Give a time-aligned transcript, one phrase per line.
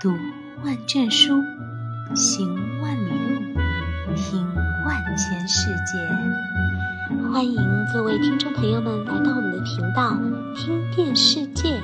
[0.00, 0.16] 读
[0.64, 1.34] 万卷书，
[2.16, 3.54] 行万里路，
[4.16, 4.42] 听
[4.86, 5.98] 万千世界。
[7.30, 7.60] 欢迎
[7.92, 10.16] 各位听众朋友们来到我们的频道
[10.56, 11.82] “听遍世界”。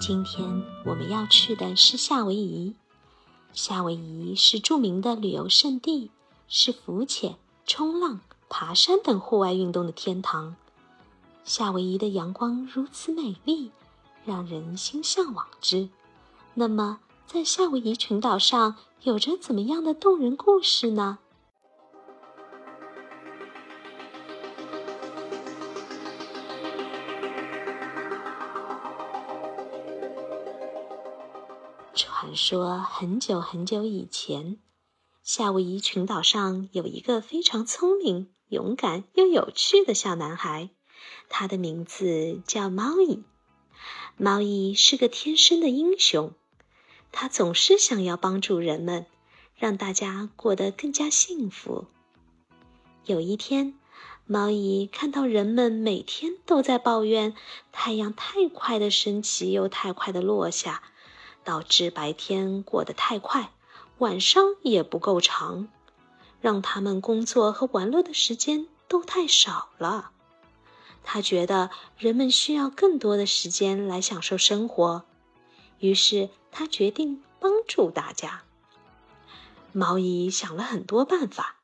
[0.00, 2.74] 今天我们要去的是夏威夷。
[3.52, 6.10] 夏威夷是著名的旅游胜地，
[6.48, 7.34] 是浮潜、
[7.66, 10.56] 冲浪、爬山等户外运动的天堂。
[11.44, 13.70] 夏威夷的阳光如此美丽，
[14.24, 15.90] 让人心向往之。
[16.54, 17.00] 那么，
[17.30, 21.18] 在夏威夷群岛上有着怎么样的动人故事呢？
[31.94, 34.56] 传说很久很久以前，
[35.22, 40.70] 夏威夷群岛上有一个非常聪明、勇敢又有趣的小男孩，
[41.28, 43.22] 他的名字叫猫伊。
[44.16, 46.32] 猫伊是个天生的英雄。
[47.12, 49.06] 他总是想要帮助人们，
[49.56, 51.86] 让大家过得更加幸福。
[53.04, 53.74] 有一天，
[54.26, 57.34] 猫姨看到人们每天都在抱怨
[57.72, 60.82] 太阳太快的升起，又太快的落下，
[61.42, 63.52] 导致白天过得太快，
[63.98, 65.68] 晚上也不够长，
[66.40, 70.10] 让他们工作和玩乐的时间都太少了。
[71.02, 75.04] 他觉得人们需要更多的时间来享受生活。
[75.80, 78.42] 于是他决定帮助大家。
[79.72, 81.60] 毛姨想了很多办法，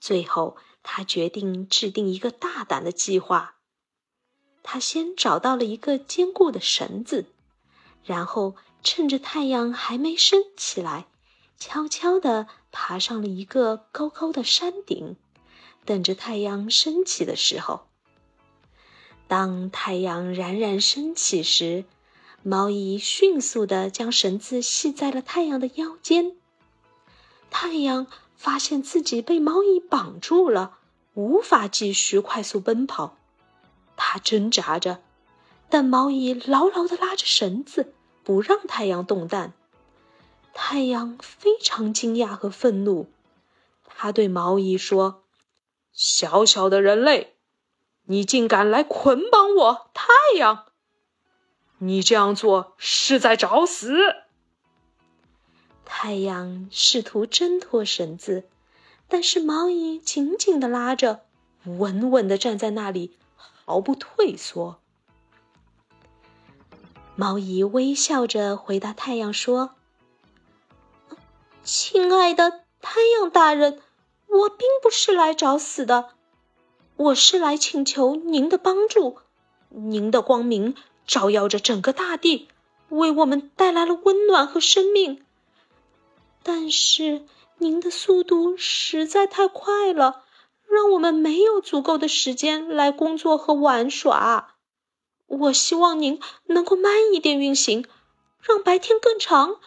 [0.00, 3.56] 最后他决定制定一个大胆的计划。
[4.62, 7.26] 他先找到了一个坚固的绳子，
[8.04, 11.06] 然后趁着太阳还没升起来，
[11.58, 15.16] 悄悄地爬上了一个高高的山顶，
[15.86, 17.88] 等着太阳升起的时候。
[19.26, 21.84] 当太阳冉冉升起时，
[22.42, 26.36] 毛姨迅速地将绳子系在了太阳的腰间。
[27.50, 30.78] 太阳发现自己被毛姨绑住了，
[31.14, 33.16] 无法继续快速奔跑。
[33.96, 35.02] 它挣扎着，
[35.68, 39.52] 但毛姨牢牢地拉着绳子，不让太阳动弹。
[40.54, 43.10] 太阳非常惊讶和愤怒，
[43.84, 45.24] 他对毛姨说
[45.92, 47.36] ：“小小的人类，
[48.04, 50.06] 你竟敢来捆绑我，太
[50.38, 50.66] 阳！”
[51.78, 53.96] 你这样做是在找死！
[55.84, 58.48] 太阳试图挣脱绳子，
[59.06, 61.20] 但是毛衣紧紧的拉着，
[61.64, 64.80] 稳稳的站在那里，毫不退缩。
[67.14, 69.76] 毛衣微笑着回答太阳说
[71.62, 73.80] ：“亲爱的太阳大人，
[74.26, 76.10] 我并不是来找死的，
[76.96, 79.18] 我是来请求您的帮助，
[79.68, 80.74] 您的光明。”
[81.08, 82.46] 照耀着整个大地，
[82.90, 85.24] 为我们带来了温暖和生命。
[86.44, 87.24] 但是
[87.56, 90.22] 您的速度实在太快了，
[90.68, 94.54] 让我们没有足够的时间来工作和玩耍。
[95.26, 97.86] 我希望您能够慢一点运行，
[98.40, 99.60] 让白天更长，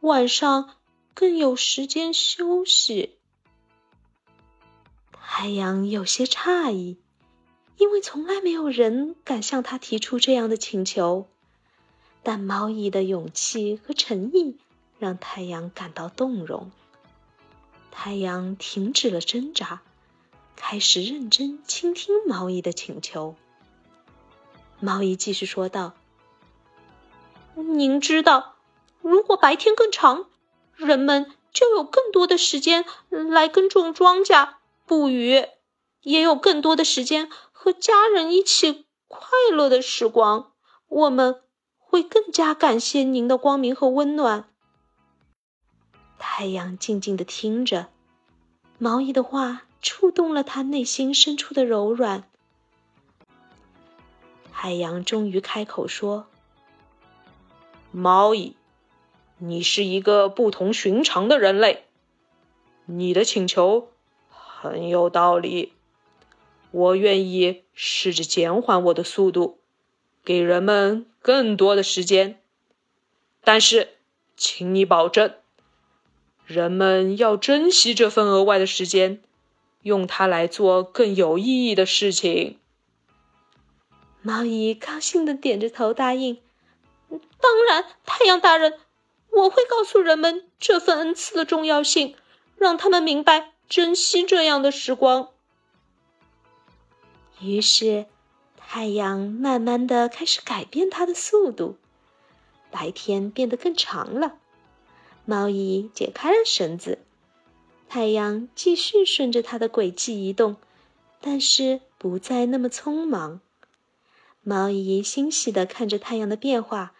[0.00, 0.76] 晚上
[1.14, 3.18] 更有时间休息。
[5.20, 6.98] 太阳有些诧异。
[7.78, 11.28] 因为从来没有人敢向他提出这样的请求，
[12.22, 14.58] 但毛衣的勇气和诚意
[14.98, 16.70] 让太阳感到动容。
[17.90, 19.80] 太阳停止了挣扎，
[20.56, 23.36] 开始认真倾听毛衣的请求。
[24.80, 25.94] 毛衣继续说道
[27.54, 28.56] ：“您知道，
[29.02, 30.26] 如果白天更长，
[30.74, 34.54] 人们就有更多的时间来耕种庄稼、
[34.86, 35.44] 捕鱼，
[36.08, 37.28] 也有更多的时间。”
[37.60, 40.52] 和家人一起快乐的时光，
[40.86, 41.42] 我们
[41.76, 44.48] 会更加感谢您的光明和温暖。
[46.20, 47.88] 太阳静静的听着，
[48.78, 52.30] 毛衣的话触动了他内心深处的柔软。
[54.52, 56.28] 太阳终于开口说
[57.90, 58.54] ：“毛衣，
[59.38, 61.88] 你是一个不同寻常的人类，
[62.86, 63.88] 你的请求
[64.28, 65.72] 很有道理。”
[66.70, 69.58] 我愿意试着减缓我的速度，
[70.24, 72.40] 给人们更多的时间。
[73.42, 73.88] 但是，
[74.36, 75.34] 请你保证，
[76.44, 79.22] 人们要珍惜这份额外的时间，
[79.82, 82.58] 用它来做更有意义的事情。
[84.20, 86.38] 猫姨高兴的点着头答应
[87.08, 88.74] ：“当然，太阳大人，
[89.30, 92.14] 我会告诉人们这份恩赐的重要性，
[92.58, 95.30] 让他们明白珍惜这样的时光。”
[97.40, 98.06] 于是，
[98.56, 101.76] 太阳慢慢的开始改变它的速度，
[102.70, 104.38] 白天变得更长了，
[105.24, 106.98] 猫姨解开了绳子，
[107.88, 110.56] 太阳继续顺着它的轨迹移动，
[111.20, 113.40] 但是不再那么匆忙。
[114.42, 116.94] 猫姨欣喜地看着太阳的变化，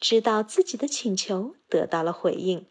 [0.00, 2.66] 知道自己的请求得到了回应。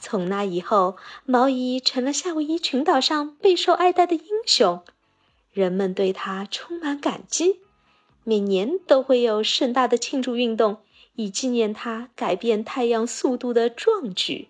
[0.00, 4.84] 从那以后，毛姨成了夏威夷群岛上备受爱戴的英雄，
[5.54, 7.60] 人们对它充满感激。
[8.24, 10.78] 每年都会有盛大的庆祝运动，
[11.14, 14.48] 以纪念它改变太阳速度的壮举。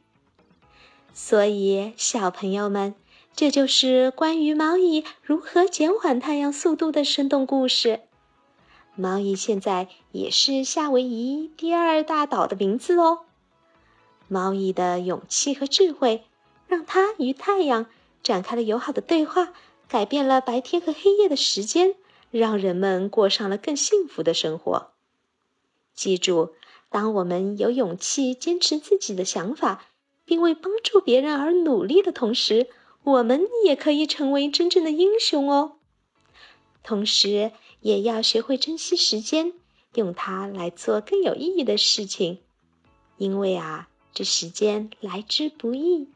[1.13, 2.95] 所以，小朋友们，
[3.37, 8.01] 这就是关于毛蚁如何减缓太阳速度的生动故事。
[8.97, 13.21] 毛蚁现在也是夏威夷第二大岛的名字哦。
[14.29, 16.25] 毛蚁的勇气和智慧，
[16.69, 17.87] 让它与太阳
[18.23, 19.53] 展开了友好的对话，
[19.89, 21.97] 改变了白天和黑夜的时间。
[22.31, 24.91] 让人们过上了更幸福的生活。
[25.95, 26.55] 记住，
[26.91, 29.87] 当我们有勇气坚持自己的想法，
[30.25, 32.67] 并为帮助别人而努力的同时，
[33.05, 35.77] 我们也可以成为真正的英雄哦。
[36.83, 37.53] 同时，
[37.83, 39.53] 也要学会珍惜时间，
[39.95, 42.41] 用它来做更有意义的事情。
[43.17, 46.09] 因为啊，这时间来之不易。